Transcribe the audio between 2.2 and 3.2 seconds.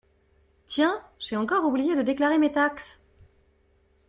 mes taxes.